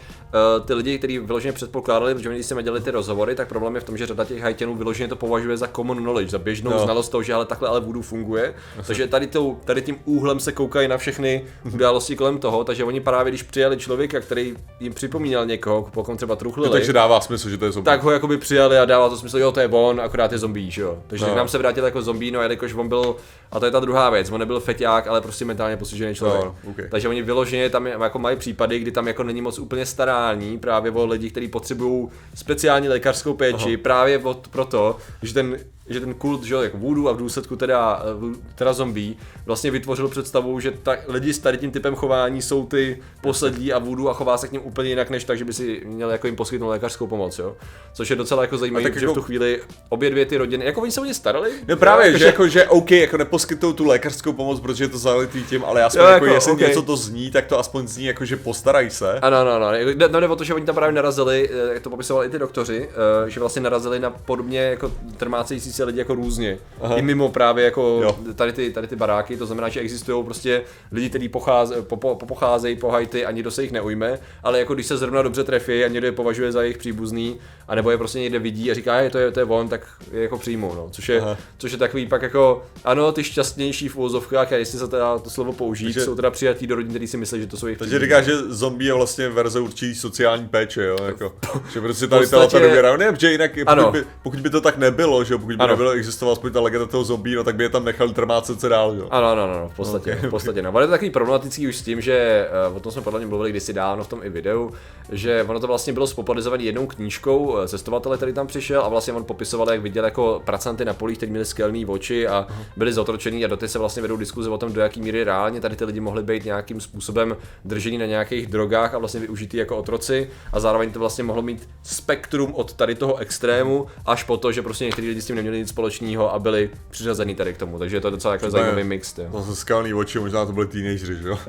uh, 0.58 0.66
ty 0.66 0.74
lidi, 0.74 0.98
kteří 0.98 1.18
vyloženě 1.18 1.52
předpokládali, 1.52 2.14
protože 2.14 2.28
my 2.28 2.34
když 2.34 2.46
jsme 2.46 2.62
dělali 2.62 2.80
ty 2.80 2.90
rozhovory, 2.90 3.34
tak 3.34 3.48
problém 3.48 3.74
je 3.74 3.80
v 3.80 3.84
tom, 3.84 3.96
že 3.96 4.06
řada 4.06 4.24
těch 4.24 4.42
hajtěnů 4.42 4.74
vyloženě 4.76 5.08
to 5.08 5.16
považuje 5.16 5.56
za 5.56 5.66
common 5.76 5.98
knowledge, 5.98 6.30
za 6.30 6.38
běžnou 6.38 6.70
Jo. 6.72 6.78
znalost 6.78 7.08
toho, 7.08 7.22
že 7.22 7.34
ale 7.34 7.44
takhle 7.44 7.68
ale 7.68 7.80
voodoo 7.80 8.02
funguje. 8.02 8.54
Takže 8.86 9.06
tady, 9.06 9.26
tou, 9.26 9.58
tady 9.64 9.82
tím 9.82 9.96
úhlem 10.04 10.40
se 10.40 10.52
koukají 10.52 10.88
na 10.88 10.96
všechny 10.98 11.44
události 11.74 12.16
kolem 12.16 12.38
toho, 12.38 12.64
takže 12.64 12.84
oni 12.84 13.00
právě 13.00 13.30
když 13.30 13.42
přijali 13.42 13.76
člověka, 13.76 14.20
který 14.20 14.54
jim 14.80 14.94
připomínal 14.94 15.46
někoho, 15.46 15.88
pokud 15.92 16.16
třeba 16.16 16.36
truchlili, 16.36 16.68
No, 16.68 16.72
takže 16.72 16.92
dává 16.92 17.20
smysl, 17.20 17.48
že 17.50 17.58
to 17.58 17.64
je 17.64 17.72
zombie. 17.72 17.84
tak 17.84 18.02
ho 18.02 18.10
jakoby 18.10 18.38
přijali 18.38 18.78
a 18.78 18.84
dává 18.84 19.08
to 19.08 19.16
smysl, 19.16 19.38
jo, 19.38 19.52
to 19.52 19.60
je 19.60 19.68
on, 19.68 20.00
akorát 20.00 20.32
je 20.32 20.38
zombie, 20.38 20.70
že 20.70 20.82
jo. 20.82 20.98
Takže 21.06 21.24
No. 21.24 21.30
no. 21.30 21.36
nám 21.36 21.48
se 21.48 21.58
vrátil 21.58 21.84
jako 21.84 22.02
zombie, 22.02 22.32
no 22.32 22.40
a 22.40 22.42
jelikož 22.42 22.74
on 22.74 22.88
byl, 22.88 23.16
a 23.52 23.60
to 23.60 23.66
je 23.66 23.70
ta 23.72 23.80
druhá 23.80 24.10
věc, 24.10 24.23
on 24.32 24.40
nebyl 24.40 24.60
feťák, 24.60 25.06
ale 25.06 25.20
prostě 25.20 25.44
mentálně 25.44 25.76
postižený 25.76 26.14
člověk. 26.14 26.44
No, 26.44 26.54
ok. 26.70 26.76
Takže 26.90 27.08
oni 27.08 27.22
vyloženě 27.22 27.70
tam 27.70 27.86
jako 27.86 28.18
mají 28.18 28.36
případy, 28.36 28.78
kdy 28.78 28.90
tam 28.90 29.08
jako 29.08 29.22
není 29.22 29.42
moc 29.42 29.58
úplně 29.58 29.86
starání, 29.86 30.58
právě 30.58 30.90
o 30.90 31.06
lidi, 31.06 31.30
kteří 31.30 31.48
potřebují 31.48 32.08
speciální 32.34 32.88
lékařskou 32.88 33.34
péči, 33.34 33.74
Aha. 33.74 33.82
právě 33.82 34.18
od, 34.18 34.48
proto, 34.48 34.96
že 35.22 35.34
ten 35.34 35.58
že 35.88 36.00
ten 36.00 36.14
kult, 36.14 36.44
že 36.44 36.54
jako 36.54 36.78
voodoo 36.78 37.08
a 37.08 37.12
v 37.12 37.16
důsledku 37.16 37.56
teda, 37.56 38.02
eh, 38.32 38.36
teda 38.54 38.72
zombie, 38.72 39.14
vlastně 39.46 39.70
vytvořil 39.70 40.08
představu, 40.08 40.60
že 40.60 40.70
ta, 40.70 40.96
lidi 41.08 41.32
s 41.32 41.38
tady 41.38 41.58
tím 41.58 41.70
typem 41.70 41.94
chování 41.94 42.42
jsou 42.42 42.66
ty 42.66 43.02
poslední 43.20 43.72
a 43.72 43.78
voodoo 43.78 44.08
a 44.08 44.14
chová 44.14 44.38
se 44.38 44.48
k 44.48 44.52
ním 44.52 44.60
úplně 44.64 44.88
jinak, 44.88 45.10
než 45.10 45.24
tak, 45.24 45.38
že 45.38 45.44
by 45.44 45.52
si 45.52 45.82
měl 45.84 46.10
jako 46.10 46.26
jim 46.26 46.36
poskytnout 46.36 46.68
lékařskou 46.68 47.06
pomoc, 47.06 47.38
jo. 47.38 47.56
Což 47.92 48.10
je 48.10 48.16
docela 48.16 48.42
jako 48.42 48.58
zajímavé, 48.58 48.90
protože 48.90 49.04
jako- 49.04 49.12
v 49.12 49.14
tu 49.14 49.22
chvíli 49.22 49.62
obě 49.88 50.10
dvě 50.10 50.26
ty 50.26 50.36
rodiny, 50.36 50.64
jako 50.64 50.80
oni 50.80 50.90
se 50.90 51.00
o 51.00 51.04
ně 51.04 51.14
starali. 51.14 51.50
No 51.68 51.76
právě, 51.76 52.18
že 52.18 52.24
jako, 52.24 52.48
že 52.48 52.68
OK, 52.68 52.90
jako 52.90 53.16
neposkytou 53.16 53.72
tu 53.72 53.84
lékařskou 54.14 54.32
pomoc, 54.32 54.60
protože 54.60 54.84
je 54.84 54.88
to 54.88 54.98
zalitý 54.98 55.44
tím, 55.44 55.64
ale 55.64 55.84
aspoň 55.84 56.02
Jo, 56.02 56.08
jako, 56.08 56.24
jako, 56.24 56.34
jestli 56.34 56.52
ok. 56.52 56.60
něco 56.60 56.82
to 56.82 56.96
zní, 56.96 57.30
tak 57.30 57.46
to 57.46 57.58
aspoň 57.58 57.88
zní 57.88 58.04
jako, 58.04 58.24
že 58.24 58.36
postarají 58.36 58.90
se. 58.90 59.20
Ano, 59.20 59.36
ano, 59.36 59.50
ano. 59.52 59.76
Jde, 59.76 60.08
no, 60.08 60.20
jde 60.20 60.28
o 60.28 60.36
to, 60.36 60.44
že 60.44 60.54
oni 60.54 60.64
tam 60.64 60.74
právě 60.74 60.92
narazili, 60.92 61.50
eh, 61.52 61.74
jak 61.74 61.82
to 61.82 61.90
popisovali 61.90 62.26
i 62.26 62.30
ty 62.30 62.38
doktoři, 62.38 62.88
eh, 63.26 63.30
že 63.30 63.40
vlastně 63.40 63.62
narazili 63.62 64.00
na 64.00 64.10
podobně 64.10 64.60
jako 64.60 64.92
trmácející 65.16 65.72
se 65.72 65.84
lidi 65.84 65.98
jako 65.98 66.14
různě. 66.14 66.58
Aha. 66.82 66.96
I 66.96 67.02
mimo 67.02 67.28
právě 67.28 67.64
jako 67.64 68.00
Jo. 68.02 68.16
tady 68.34 68.52
ty, 68.52 68.70
tady 68.70 68.86
ty 68.86 68.96
baráky, 68.96 69.36
to 69.36 69.46
znamená, 69.46 69.68
že 69.68 69.80
existují 69.80 70.24
prostě 70.24 70.62
lidi, 70.92 71.08
kteří 71.08 71.28
pocháze, 71.28 71.82
po, 71.82 71.96
po, 71.96 72.14
pocházejí 72.14 72.76
po 72.76 72.90
Haiti 72.90 73.26
a 73.26 73.30
nikdo 73.30 73.50
se 73.50 73.62
jich 73.62 73.72
neujme, 73.72 74.18
ale 74.42 74.58
jako 74.58 74.74
když 74.74 74.86
se 74.86 74.96
zrovna 74.96 75.22
dobře 75.22 75.44
trefí 75.44 75.84
a 75.84 75.88
někdo 75.88 76.06
je 76.06 76.12
považuje 76.12 76.52
za 76.52 76.62
jejich 76.62 76.78
příbuzný, 76.78 77.36
anebo 77.68 77.90
je 77.90 77.98
prostě 77.98 78.18
někde 78.18 78.38
vidí 78.38 78.70
a 78.70 78.74
říká, 78.74 79.00
je 79.00 79.10
to 79.10 79.18
je, 79.18 79.30
to 79.30 79.40
je 79.40 79.46
on, 79.46 79.68
tak 79.68 79.86
je 80.12 80.22
jako 80.22 80.38
přijmou, 80.38 80.74
no. 80.74 80.88
Což 80.90 81.08
je, 81.08 81.20
Aha. 81.20 81.36
což 81.58 81.72
je 81.72 81.78
takový 81.78 82.06
pak 82.06 82.22
jako, 82.22 82.62
ano, 82.84 83.12
ty 83.12 83.24
šťastnější 83.24 83.88
v 83.88 83.96
úvozovkách, 84.04 84.52
a 84.52 84.56
jestli 84.56 84.78
se 84.78 84.88
teda 84.88 85.18
to 85.18 85.30
slovo 85.30 85.52
použít, 85.52 85.84
Takže- 85.84 86.00
jsou 86.00 86.14
teda 86.14 86.30
přijatý 86.30 86.66
do 86.66 86.74
rodin, 86.74 86.90
který 86.90 87.06
si 87.06 87.16
myslí, 87.16 87.40
že 87.40 87.46
to 87.46 87.56
jsou 87.56 87.66
jejich 87.66 87.78
Takže 87.78 87.98
říká, 87.98 88.22
že 88.22 88.36
zombie 88.48 88.88
je 88.88 88.94
vlastně 88.94 89.28
verze 89.28 89.60
určitý 89.60 89.94
sociální 89.94 90.48
péče, 90.48 90.84
jo, 90.84 90.96
jako, 91.06 91.32
že 91.72 91.80
prostě 91.80 92.06
tady 92.06 92.26
ta 92.26 92.36
podstatě- 92.36 92.60
ta 92.62 92.66
důvěra, 92.66 92.96
ne, 92.96 93.14
že 93.18 93.32
jinak, 93.32 93.50
Ano. 93.66 93.82
pokud 93.84 93.92
by, 93.98 94.04
pokud 94.22 94.40
by, 94.40 94.50
to 94.50 94.60
tak 94.60 94.78
nebylo, 94.78 95.24
že 95.24 95.34
pokud 95.36 95.46
by 95.48 95.54
Ano. 95.58 95.72
nebylo 95.72 95.90
existovala 95.90 96.32
aspoň 96.32 96.52
ta 96.52 96.60
legenda 96.60 96.86
toho 96.86 97.04
zombie, 97.04 97.36
no 97.36 97.44
tak 97.44 97.56
by 97.56 97.64
je 97.64 97.68
tam 97.68 97.84
nechali 97.84 98.12
trmácet 98.12 98.60
se 98.60 98.68
dál, 98.68 98.94
jo. 98.98 99.08
Ano, 99.10 99.26
ano, 99.28 99.42
ano, 99.42 99.68
v 99.72 99.76
podstatě, 99.76 100.10
Ok, 100.12 100.18
okay, 100.18 100.28
v 100.28 100.30
podstatě. 100.30 100.62
No. 100.62 100.70
Ono 100.70 100.80
je 100.80 100.86
to 100.86 100.90
takový 100.90 101.10
problematický 101.10 101.68
už 101.68 101.76
s 101.76 101.82
tím, 101.82 102.00
že 102.00 102.46
uh, 102.70 102.76
o 102.76 102.80
tom 102.80 102.92
jsme 102.92 103.02
podle 103.02 103.20
mě 103.20 103.26
mluvili 103.26 103.50
kdysi 103.50 103.72
dávno 103.72 104.04
v 104.04 104.08
tom 104.08 104.20
i 104.22 104.30
videu, 104.30 104.70
že 105.12 105.42
ono 105.48 105.60
to 105.60 105.66
vlastně 105.66 105.92
bylo 105.92 106.06
spopularizované 106.06 106.62
jednou 106.62 106.86
knížkou 106.86 107.58
eh, 107.58 107.68
cestovatele, 107.68 108.16
který 108.16 108.32
tam 108.32 108.46
přišel 108.46 108.80
a 108.82 108.88
vlastně 108.88 109.12
on 109.12 109.24
popisoval, 109.24 109.70
jak 109.70 109.80
viděl 109.82 110.04
jako 110.04 110.42
pracanty 110.44 110.84
na 110.84 110.94
polích, 110.94 111.16
kteří 111.16 111.30
měli 111.30 111.44
skelný 111.44 111.86
oči 111.86 112.26
a 112.28 112.46
byli 112.76 112.92
zotročený 112.92 113.44
a 113.44 113.48
doteď 113.48 113.70
se 113.70 113.78
vlastně 113.78 113.93
vedou 114.02 114.16
diskuze 114.16 114.50
o 114.50 114.58
tom, 114.58 114.72
do 114.72 114.80
jaký 114.80 115.00
míry 115.00 115.24
reálně 115.24 115.60
tady 115.60 115.76
ty 115.76 115.84
lidi 115.84 116.00
mohli 116.00 116.22
být 116.22 116.44
nějakým 116.44 116.80
způsobem 116.80 117.36
držení 117.64 117.98
na 117.98 118.06
nějakých 118.06 118.46
drogách 118.46 118.94
a 118.94 118.98
vlastně 118.98 119.20
využitý 119.20 119.56
jako 119.56 119.76
otroci 119.76 120.30
a 120.52 120.60
zároveň 120.60 120.92
to 120.92 120.98
vlastně 120.98 121.24
mohlo 121.24 121.42
mít 121.42 121.68
spektrum 121.82 122.54
od 122.54 122.72
tady 122.72 122.94
toho 122.94 123.16
extrému 123.16 123.86
až 124.06 124.22
po 124.24 124.36
to, 124.36 124.52
že 124.52 124.62
prostě 124.62 124.84
někteří 124.84 125.08
lidi 125.08 125.22
s 125.22 125.26
tím 125.26 125.36
neměli 125.36 125.58
nic 125.58 125.68
společného 125.68 126.34
a 126.34 126.38
byli 126.38 126.70
přiřazený 126.90 127.34
tady 127.34 127.54
k 127.54 127.58
tomu, 127.58 127.78
takže 127.78 127.96
je 127.96 128.00
to 128.00 128.10
docela 128.10 128.34
jako 128.34 128.50
zajímavý 128.50 128.84
mix. 128.84 129.18
jo. 129.18 129.28
To 129.32 129.44
jsou 129.44 129.54
skalný 129.54 129.94
oči, 129.94 130.18
možná 130.18 130.46
to 130.46 130.52
byly 130.52 130.66
teenageři, 130.66 131.14
že 131.22 131.28
jo. 131.28 131.38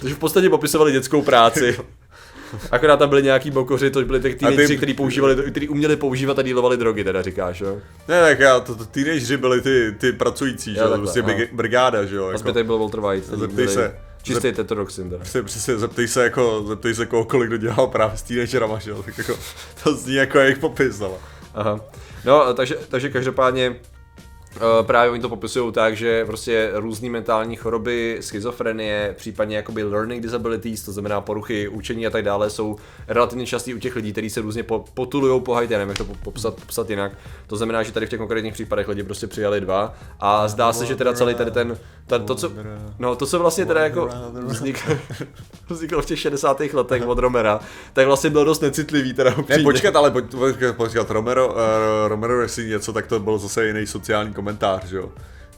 Takže 0.00 0.14
v 0.14 0.18
podstatě 0.18 0.50
popisovali 0.50 0.92
dětskou 0.92 1.22
práci. 1.22 1.78
Akorát 2.70 2.96
tam 2.96 3.08
byli 3.08 3.22
nějaký 3.22 3.50
bokoři, 3.50 3.90
to 3.90 4.02
byli 4.04 4.20
ty 4.20 4.30
ty- 4.30 4.36
teenageři, 4.38 4.76
kteří 4.76 4.94
používali, 4.94 5.36
kteří 5.50 5.68
uměli 5.68 5.96
používat 5.96 6.38
a 6.38 6.42
dílovali 6.42 6.76
drogy, 6.76 7.04
teda 7.04 7.22
říkáš, 7.22 7.60
jo? 7.60 7.76
Ne, 8.08 8.20
tak 8.22 8.38
já, 8.40 8.60
to, 8.60 8.74
to 8.74 8.84
teenageři 8.84 9.36
byli 9.36 9.60
ty, 9.60 9.94
ty 9.98 10.12
pracující, 10.12 10.74
že 10.74 10.80
jo, 10.80 10.88
takhle, 10.88 10.98
prostě 10.98 11.22
brig- 11.22 11.48
brigáda, 11.52 12.04
že 12.04 12.16
jo. 12.16 12.24
A 12.24 12.28
Jako. 12.28 12.38
zbytek 12.38 12.66
byl 12.66 12.78
Walter 12.78 13.00
White. 13.00 13.24
který 13.24 13.40
Zeptej 13.40 13.68
se. 13.68 13.98
Čistý 14.22 14.52
tetrodoxin, 14.52 15.10
teda. 15.10 15.22
Přesně, 15.24 15.42
přesně, 15.42 15.78
zeptej 15.78 16.08
se 16.08 16.22
jako, 16.24 16.64
zeptej 16.68 16.94
se 16.94 17.06
kohokoliv, 17.06 17.48
kdo 17.48 17.56
dělal 17.56 17.86
právě 17.86 18.16
s 18.16 18.22
teenagerama, 18.22 18.78
že 18.78 18.90
jo, 18.90 19.02
tak 19.02 19.18
jako, 19.18 19.34
to 19.84 19.94
zní 19.94 20.14
jako 20.14 20.38
jejich 20.38 20.58
popis, 20.58 21.00
ale. 21.00 21.14
Aha. 21.54 21.80
No, 22.24 22.54
takže, 22.54 22.78
takže 22.88 23.08
každopádně 23.10 23.76
právě 24.82 25.10
oni 25.10 25.22
to 25.22 25.28
popisují 25.28 25.72
tak, 25.72 25.96
že 25.96 26.24
prostě 26.26 26.70
různé 26.74 27.10
mentální 27.10 27.56
choroby, 27.56 28.18
schizofrenie, 28.20 29.14
případně 29.16 29.56
jakoby 29.56 29.84
learning 29.84 30.22
disabilities, 30.22 30.82
to 30.82 30.92
znamená 30.92 31.20
poruchy 31.20 31.68
učení 31.68 32.06
a 32.06 32.10
tak 32.10 32.24
dále, 32.24 32.50
jsou 32.50 32.76
relativně 33.08 33.46
častý 33.46 33.74
u 33.74 33.78
těch 33.78 33.96
lidí, 33.96 34.12
kteří 34.12 34.30
se 34.30 34.40
různě 34.40 34.62
po, 34.62 34.84
potulují 34.94 35.42
po 35.42 35.54
hajtě, 35.54 35.74
nevím, 35.74 35.88
jak 35.88 35.98
to 35.98 36.04
po- 36.04 36.14
popsat, 36.14 36.54
popsat 36.54 36.90
jinak. 36.90 37.12
To 37.46 37.56
znamená, 37.56 37.82
že 37.82 37.92
tady 37.92 38.06
v 38.06 38.08
těch 38.08 38.18
konkrétních 38.18 38.54
případech 38.54 38.88
lidi 38.88 39.02
prostě 39.02 39.26
přijali 39.26 39.60
dva 39.60 39.94
a 40.20 40.48
zdá 40.48 40.72
se, 40.72 40.86
že 40.86 40.96
teda 40.96 41.12
celý 41.12 41.34
tady 41.34 41.50
ten, 41.50 41.78
ten 42.06 42.24
to, 42.26 42.34
co, 42.34 42.52
no, 42.98 43.16
to, 43.16 43.26
co 43.26 43.38
vlastně 43.38 43.66
teda 43.66 43.80
jako 43.84 44.08
vzniklo, 44.46 44.94
vzniklo 45.68 46.02
v 46.02 46.06
těch 46.06 46.18
60. 46.18 46.60
letech 46.72 47.06
od 47.06 47.18
Romera, 47.18 47.60
tak 47.92 48.06
vlastně 48.06 48.30
bylo 48.30 48.44
dost 48.44 48.60
necitlivý 48.60 49.12
teda 49.14 49.30
Ne, 49.30 49.36
upřímně. 49.36 49.62
počkat, 49.64 49.96
ale 49.96 50.10
počkat, 50.10 50.76
počkat, 50.76 51.10
Romero, 51.10 51.48
uh, 51.48 51.54
Romero 52.08 52.42
jestli 52.42 52.66
něco, 52.66 52.92
tak 52.92 53.06
to 53.06 53.20
byl 53.20 53.38
zase 53.38 53.66
jiný 53.66 53.86
sociální 53.86 54.32
komentář, 54.34 54.47
že 54.86 54.96
jo. 54.96 55.12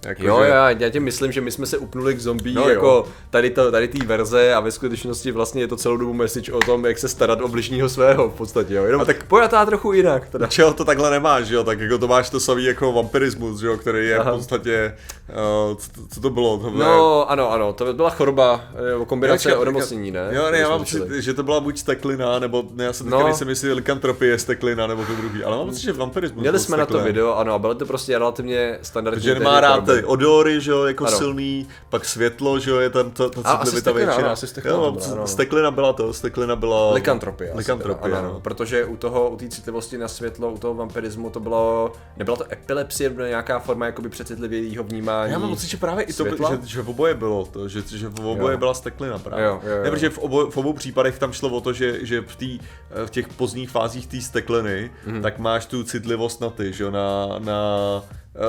Jako, 0.05 0.23
Jo, 0.27 0.39
že, 0.43 0.49
já, 0.49 0.71
já 0.71 0.89
tě 0.89 1.01
myslím, 1.01 1.33
že 1.33 1.41
my 1.41 1.51
jsme 1.51 1.67
se 1.67 1.79
upnuli 1.79 2.15
k 2.15 2.21
zombie 2.21 2.55
No 2.55 2.61
no, 2.63 2.69
jo. 2.69 2.75
jako 2.75 3.07
tady 3.31 3.51
to, 3.51 3.71
tady 3.71 3.89
té 3.89 4.05
verze 4.07 4.55
a 4.55 4.61
ve 4.61 4.71
skutečnosti 4.71 5.31
vlastně 5.33 5.63
je 5.63 5.69
to 5.69 5.77
celou 5.77 5.97
dobu 5.97 6.13
message 6.13 6.53
o 6.53 6.59
tom, 6.59 6.85
jak 6.87 6.99
se 6.99 7.09
starat 7.09 7.41
o 7.41 7.49
bližního 7.49 7.89
svého 7.89 8.29
v 8.29 8.35
podstatě, 8.35 8.75
jo. 8.75 8.85
Jenom 8.85 9.01
A 9.01 9.05
tak 9.05 9.25
pojatá 9.25 9.67
trochu 9.67 9.93
jinak 9.93 10.29
teda. 10.29 10.47
Čeho 10.47 10.73
to 10.75 10.85
takhle 10.85 11.11
nemáš, 11.11 11.47
že 11.47 11.55
jo, 11.55 11.65
tak 11.65 11.81
jako 11.81 11.99
to 11.99 12.09
máš 12.09 12.31
to 12.31 12.41
samý 12.41 12.65
jako 12.65 12.93
vampirismus, 12.93 13.61
že 13.61 13.67
jo, 13.67 13.77
který 13.77 14.07
je 14.09 14.19
Aha. 14.19 14.33
v 14.33 14.37
podstatě, 14.37 14.95
uh, 15.29 15.77
co, 15.77 15.89
to- 15.93 16.01
co 16.15 16.21
to 16.21 16.31
bylo? 16.31 16.59
To 16.59 16.71
bylo 16.71 16.85
No, 16.85 17.31
ano, 17.31 17.53
ano, 17.53 17.73
to 17.73 17.93
byla 17.95 18.11
choroba, 18.11 18.65
nebo 18.91 19.07
kombinace 19.07 19.49
Počkat, 19.49 19.61
onemocnění, 19.61 20.11
ne? 20.11 20.29
Jo, 20.31 20.51
ne, 20.51 20.59
já 20.59 20.69
mám 20.69 20.79
pocit, 20.79 21.03
že 21.11 21.35
to 21.35 21.43
byla 21.43 21.61
buď 21.61 21.79
steklina, 21.79 22.39
nebo 22.39 22.65
ne, 22.75 22.85
já 22.85 22.93
se 22.93 23.05
teďka 23.05 23.19
No. 23.19 23.25
nejsem 23.25 23.49
jestli 23.49 23.73
likantropie 23.73 24.31
je 24.33 24.39
steklina, 24.39 24.87
nebo 24.87 25.05
to 25.05 25.13
druhý, 25.13 25.45
ale 25.45 25.57
mám 25.57 25.67
pocit, 25.67 25.83
že 25.83 25.93
vampirismus 25.93 26.41
Měli 26.41 26.59
jsme 26.59 26.77
na 26.77 26.87
to 26.87 26.99
video, 27.01 27.35
ano, 27.35 27.55
a 27.55 27.59
bylo 27.59 27.75
to 27.75 27.87
prostě 27.87 28.19
relativně 28.19 28.79
standardní. 28.83 29.23
Tehdy 29.25 29.39
nemá 29.41 29.61
rád 29.61 29.90
ty 29.97 30.05
odory, 30.05 30.61
že 30.61 30.71
jo, 30.71 30.85
jako 30.85 31.07
Ano. 31.07 31.17
silný, 31.17 31.69
pak 31.89 32.05
světlo, 32.05 32.59
že 32.59 32.71
jo, 32.71 32.79
je 32.79 32.91
tam 32.91 33.11
ta, 33.11 33.29
ta 33.29 33.57
citlivita 33.65 33.93
většina. 33.93 34.17
ano, 34.17 34.31
asi 34.31 34.47
steklina 34.47 34.77
Jo, 34.77 34.85
to 34.85 34.93
byla, 34.93 35.13
ano. 35.13 35.27
steklina 35.27 35.71
byla 35.71 35.93
to, 35.93 36.13
steklina 36.13 36.57
byla... 36.57 36.93
Likantropie. 36.95 37.53
Likantropie, 37.55 38.13
ano, 38.15 38.23
no. 38.23 38.31
ano, 38.31 38.41
protože 38.41 38.85
u 38.85 38.97
toho, 38.97 39.31
u 39.31 39.37
té 39.37 39.49
citlivosti 39.49 39.99
na 39.99 40.09
světlo, 40.09 40.51
u 40.51 40.59
toho 40.59 40.75
vampirismu 40.75 41.31
to 41.31 41.41
bylo, 41.41 41.93
nebyla 42.17 42.37
to 42.37 42.53
epilepsie, 42.53 43.11
nebo 43.11 43.23
nějaká 43.23 43.59
forma 43.59 43.87
jakoby 43.87 44.09
přecitlivějího 44.09 44.85
vnímání. 44.85 45.33
Já 45.33 45.39
mám 45.39 45.51
pocit, 45.51 45.67
že 45.69 45.77
právě 45.77 46.05
i 46.05 46.13
to, 46.13 46.25
by, 46.25 46.31
světla? 46.31 46.51
že, 46.63 46.67
že 46.67 46.83
v 46.83 46.89
oboje 46.91 47.15
bylo 47.15 47.45
to, 47.47 47.69
že, 47.69 47.83
že 47.87 48.09
v 48.09 48.27
oboje 48.27 48.53
Jo. 48.53 48.59
byla 48.59 48.75
steklina 48.75 49.19
právě. 49.19 49.45
Jo, 49.45 49.61
jo, 49.65 49.77
jo. 49.77 49.83
Ne, 49.83 49.91
protože 49.91 50.11
v, 50.11 50.19
obo, 50.19 50.51
v 50.51 50.57
obou 50.57 50.73
případech 50.73 51.19
tam 51.19 51.33
šlo 51.33 51.49
o 51.49 51.61
to, 51.61 51.73
že, 51.73 52.07
že 52.07 52.21
v, 52.21 52.37
tý, 52.37 52.59
v 53.07 53.11
těch 53.11 53.29
pozdních 53.29 53.71
fázích 53.71 54.07
té 54.07 54.21
stekliny, 54.21 54.91
Mhm. 55.07 55.23
tak 55.23 55.39
máš 55.39 55.67
tu 55.67 55.85
citlivost 55.85 56.41
na 56.41 56.51
ty, 56.51 56.73
že 56.73 56.85
jo, 56.85 56.91
na, 56.91 57.27
na 57.39 57.61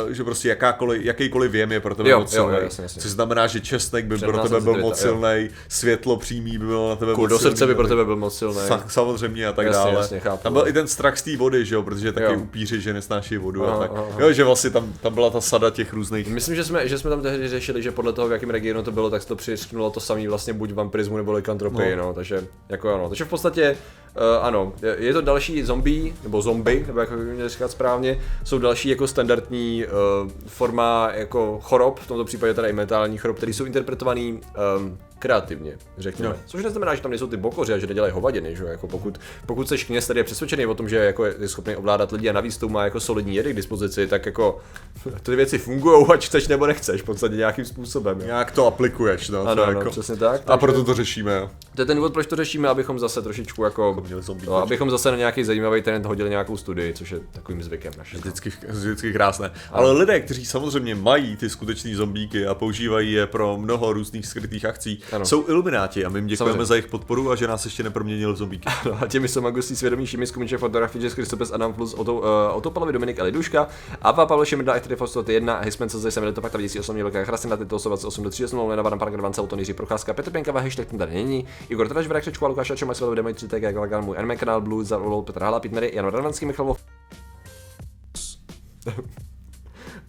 že 0.10 0.24
prostě 0.24 0.50
jakákoliv, 0.50 1.02
jakýkoliv 1.06 1.52
věm 1.52 1.72
je 1.72 1.80
pro 1.80 1.96
tebe 1.96 2.10
Jo, 2.10 2.20
moc 2.20 2.32
silný. 2.32 2.58
Což 2.88 3.12
znamená, 3.12 3.48
že 3.48 3.60
česnek 3.60 4.06
by 4.06 4.18
pro 4.18 4.38
tebe 4.38 4.62
byl 4.62 4.78
moc 4.78 5.00
silný, 5.00 5.50
světlo 5.70 6.18
přímý 6.18 6.58
by 6.58 6.66
bylo 6.66 6.90
na 6.90 6.96
tebe 6.96 7.14
Kul 7.14 7.24
moc 7.24 7.30
do 7.30 7.40
srdce 7.40 7.52
by 7.52 7.58
silný, 7.58 7.76
pro 7.76 7.84
tak- 7.84 7.90
tebe 7.90 8.06
byl 8.06 8.16
moc 8.16 8.38
silný. 8.38 8.60
Sa, 8.68 8.84
samozřejmě 8.88 9.48
a 9.48 9.54
tak 9.54 9.66
Jasně, 9.66 9.80
dále. 9.80 9.94
jasně, 9.94 10.20
chápu. 10.20 10.44
tam 10.44 10.54
byl 10.54 10.68
i 10.68 10.74
ten 10.74 10.88
strach 10.88 11.18
z 11.18 11.22
té 11.22 11.38
vody, 11.38 11.66
že 11.66 11.76
jo, 11.76 11.84
protože 11.84 12.12
taky 12.12 12.34
Jo. 12.34 12.40
upíři, 12.40 12.82
že 12.82 12.94
nesnáší 12.94 13.38
vodu 13.38 13.66
Aha, 13.66 13.76
a 13.76 13.80
tak. 13.80 13.92
aha. 13.96 14.06
Jo, 14.20 14.32
že 14.32 14.44
vlastně 14.44 14.70
tam, 14.70 14.94
tam 15.02 15.14
byla 15.14 15.30
ta 15.30 15.42
sada 15.42 15.70
těch 15.70 15.94
různých 15.94 16.28
Myslím, 16.28 16.56
že 16.56 16.64
jsme, 16.64 16.88
že 16.88 16.98
jsme 17.00 17.10
tam 17.10 17.22
tehdy 17.22 17.48
řešili, 17.48 17.82
že 17.84 17.92
podle 17.92 18.14
toho, 18.14 18.28
v 18.28 18.32
jakém 18.32 18.50
regionu 18.50 18.84
to 18.84 18.92
bylo, 18.92 19.10
tak 19.10 19.26
to 19.26 19.36
přišknulo 19.36 19.90
to 19.90 20.00
samý 20.00 20.28
vlastně 20.28 20.54
buď 20.54 20.72
vampirismu 20.74 21.18
nebo 21.18 21.32
likantropii, 21.32 21.96
no. 21.96 22.04
no. 22.04 22.14
takže 22.14 22.48
jako 22.70 22.94
ano. 22.94 23.10
Takže 23.10 23.26
v 23.26 23.30
podstatě 23.30 23.78
Uh, 24.16 24.46
ano, 24.46 24.74
je, 24.82 24.96
je 25.00 25.14
to 25.14 25.22
další 25.22 25.64
zombie, 25.64 26.14
nebo 26.24 26.42
zombie, 26.42 26.84
nebo 26.88 27.00
jak 27.00 27.10
bych 27.10 27.28
měl 27.36 27.50
říkat 27.50 27.72
správně, 27.72 28.20
jsou 28.44 28.60
další 28.60 28.90
jako 28.90 29.08
standardní 29.08 29.71
uh, 29.86 30.32
forma 30.48 31.12
jako 31.14 31.60
chorob, 31.62 32.00
v 32.00 32.08
tomto 32.08 32.26
případě 32.26 32.54
teda 32.54 32.68
i 32.68 32.74
mentální 32.74 33.18
chorob, 33.18 33.38
které 33.38 33.54
jsou 33.54 33.66
interpretovaný 33.66 34.34
um, 34.78 34.98
kreativně, 35.22 35.78
řekněme. 35.98 36.30
Jo. 36.30 36.42
Což 36.46 36.64
neznamená, 36.64 36.96
že 36.96 37.02
tam 37.02 37.12
nejsou 37.12 37.28
ty 37.28 37.38
bokoři 37.38 37.74
a 37.74 37.78
že 37.78 37.88
nedělají 37.88 38.14
hovadiny, 38.14 38.56
že? 38.56 38.64
Jako 38.66 38.88
pokud, 38.88 39.20
pokud 39.46 39.68
seš 39.68 39.84
kněz, 39.84 40.04
který 40.04 40.20
je 40.20 40.24
přesvědčený 40.24 40.66
o 40.66 40.74
tom, 40.74 40.90
že 40.90 40.96
jako 40.96 41.26
je, 41.26 41.48
schopný 41.48 41.76
ovládat 41.76 42.12
lidi 42.12 42.30
a 42.30 42.34
navíc 42.34 42.58
tu 42.58 42.70
má 42.70 42.84
jako 42.84 43.00
solidní 43.00 43.36
jedy 43.36 43.54
k 43.54 43.56
dispozici, 43.56 44.08
tak 44.08 44.26
jako 44.26 44.60
ty 45.24 45.36
věci 45.36 45.58
fungují, 45.58 46.06
ať 46.14 46.26
chceš 46.26 46.48
nebo 46.48 46.68
nechceš, 46.68 47.02
v 47.02 47.06
podstatě 47.06 47.36
nějakým 47.36 47.66
způsobem. 47.66 48.20
Jo? 48.20 48.26
nějak 48.26 48.52
to 48.52 48.68
aplikuješ, 48.68 49.30
no. 49.30 49.42
Ano, 49.42 49.56
to 49.56 49.64
ano, 49.64 49.80
jako... 49.80 49.92
přesně 49.92 50.16
tak. 50.16 50.42
A 50.42 50.44
takže- 50.44 50.60
proto 50.60 50.84
to 50.84 50.94
řešíme, 50.94 51.36
jo. 51.36 51.50
to 51.76 51.82
je 51.82 51.86
ten 51.86 51.98
důvod, 51.98 52.14
proč 52.14 52.28
to 52.28 52.36
řešíme, 52.36 52.68
abychom 52.68 53.00
zase 53.00 53.22
trošičku 53.22 53.64
jako, 53.64 54.04
no, 54.46 54.56
abychom 54.56 54.90
zase 54.90 55.12
na 55.12 55.18
nějaký 55.18 55.44
zajímavý 55.44 55.82
trend 55.82 56.06
hodili 56.06 56.30
nějakou 56.30 56.58
studii, 56.58 56.94
což 56.94 57.12
je 57.12 57.20
takovým 57.32 57.64
zvykem 57.64 57.94
naším. 57.98 58.20
Vždycky, 58.20 58.52
vždycky 58.68 59.14
krásné. 59.14 59.52
Ale 59.72 59.92
lidé, 59.92 60.20
kteří 60.20 60.46
samozřejmě 60.46 60.96
mají 60.96 61.38
ty 61.38 61.50
skutečné 61.50 61.96
zombíky 61.96 62.48
a 62.48 62.56
používají 62.56 63.12
je 63.12 63.28
pro 63.28 63.58
mnoho 63.58 63.94
různých 63.94 64.26
skrytých 64.26 64.66
akcí, 64.66 65.02
Ano. 65.12 65.26
jsou 65.26 65.48
ilumináti 65.48 66.06
a 66.06 66.10
my 66.10 66.18
jim 66.20 66.28
děkujeme 66.28 66.52
Samozřejmě. 66.52 66.66
za 66.66 66.76
jejich 66.76 66.88
podporu 66.88 67.32
a 67.32 67.36
že 67.36 67.48
nás 67.48 67.66
ještě 67.66 67.84
neproměnil 67.84 68.34
v 68.34 68.38
zombíky. 68.38 68.70
No 68.86 68.98
a 69.02 69.08
těmi 69.08 69.28
jsou 69.28 69.42
magusí 69.42 69.76
svědomí 69.76 70.08
Šimi, 70.08 70.28
Skumiče, 70.28 70.58
fotografie, 70.58 71.04
Jess 71.04 71.16
Christopes, 71.16 71.52
Adam 71.52 71.74
Plus, 71.74 71.94
Oto, 71.94 72.16
uh, 72.16 72.24
Otopalovi, 72.54 72.94
Dominik 72.94 73.20
Eliduška, 73.20 73.68
Ava, 74.02 74.26
Pavel 74.26 74.46
Šimrda, 74.46 74.74
Echty 74.74 74.96
Fostot 74.96 75.30
1, 75.30 75.60
Hisman, 75.60 75.90
Cezej, 75.90 76.12
Semil, 76.12 76.34
to 76.34 76.42
pak 76.42 76.52
28, 76.52 76.96
Velká 76.96 77.24
Chrastina, 77.24 77.58
Tyto 77.58 77.76
8 77.76 78.24
do 78.24 78.30
30, 78.30 78.54
Lena, 78.58 78.82
Vadan, 78.82 79.00
Park, 79.00 79.16
Vance, 79.16 79.42
Auton, 79.42 79.60
Jiří 79.60 79.74
Procházka, 79.74 80.14
Petr 80.14 80.32
Pěnka, 80.32 80.52
hashtag 80.52 80.88
ten 80.88 81.00
tady 81.00 81.14
není, 81.14 81.46
Igor 81.70 81.88
Trač, 81.88 82.08
Vrek, 82.08 82.22
Křečku, 82.22 82.48
Lukáš, 82.48 82.72
Čema, 82.76 82.94
Svělo, 82.94 83.16
Demoj, 83.16 83.34
3 83.34 83.48
TG, 83.48 83.62
Galagan, 83.62 84.06
můj 84.06 84.18
anime 84.18 84.36
kanál, 84.36 84.62
Blue, 84.62 84.86
Zavolol, 84.86 85.22
Petr 85.22 85.44
Hala, 85.44 85.60
Pitmery, 85.60 85.92
Jan 85.94 86.06
Radvanský, 86.06 86.46
Michal. 86.46 86.76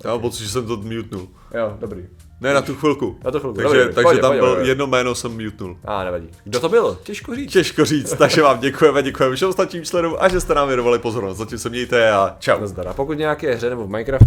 Já 0.05 0.11
mám 0.11 0.21
pocit, 0.21 0.45
že 0.45 0.51
jsem 0.51 0.67
to 0.67 0.77
mutenul. 0.77 1.29
Jo, 1.55 1.77
dobrý. 1.81 2.09
Ne, 2.43 2.55
na 2.55 2.63
tu 2.63 2.75
chvilku. 2.75 3.17
Na 3.25 3.31
tu 3.31 3.39
chvilku, 3.41 3.57
Takže, 3.57 3.79
dobrý, 3.79 3.95
takže 3.95 4.03
pojď, 4.03 4.21
tam 4.21 4.31
pojď, 4.31 4.41
byl 4.41 4.55
pojď. 4.55 4.69
jedno 4.69 4.87
jméno 4.87 5.15
jsem 5.15 5.45
mutenul. 5.45 5.77
A 5.85 6.05
nevadí. 6.05 6.29
Kdo 6.45 6.61
to 6.61 6.69
byl? 6.69 6.99
Těžko 7.03 7.35
říct. 7.35 7.53
Těžko 7.53 7.85
říct, 7.85 8.15
takže 8.19 8.43
vám 8.43 8.61
děkujeme, 8.61 9.03
děkujeme 9.03 9.37
všem 9.37 9.49
ostatním 9.49 9.85
členům 9.85 10.17
a 10.19 10.29
že 10.29 10.41
jste 10.41 10.55
nám 10.55 10.69
věnovali 10.69 10.99
pozornost. 10.99 11.37
Zatím 11.39 11.59
se 11.59 11.69
mějte 11.69 12.11
a 12.13 12.37
čau. 12.39 12.61
Nazdar. 12.61 12.89
A 12.89 12.95
pokud 12.95 13.13
nějaké 13.13 13.55
hře 13.55 13.71
nebo 13.71 13.85
v 13.87 13.91
Minecraft 13.91 14.25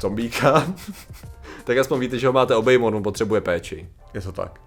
zombíka, 0.00 0.66
tak 1.64 1.78
aspoň 1.78 2.00
víte, 2.00 2.18
že 2.18 2.26
ho 2.26 2.32
máte 2.32 2.54
obejmout, 2.54 2.94
on 2.94 3.02
potřebuje 3.02 3.40
péči. 3.40 3.88
Je 4.14 4.20
to 4.20 4.32
tak. 4.32 4.60